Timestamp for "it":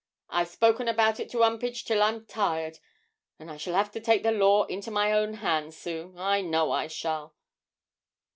1.19-1.29